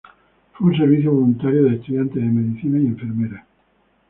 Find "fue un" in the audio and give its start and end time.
0.53-0.75